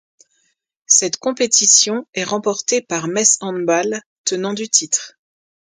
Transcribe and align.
Cette 0.87 1.17
compétition 1.17 2.07
est 2.15 2.23
remporté 2.23 2.81
par 2.81 3.07
Metz 3.07 3.37
Handball, 3.39 4.01
tenant 4.25 4.55
du 4.55 4.67
titre. 4.67 5.13